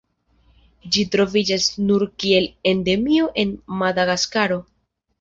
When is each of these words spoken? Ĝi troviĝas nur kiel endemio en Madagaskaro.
Ĝi 0.95 1.03
troviĝas 1.15 1.69
nur 1.91 2.07
kiel 2.25 2.51
endemio 2.75 3.31
en 3.47 3.55
Madagaskaro. 3.85 4.63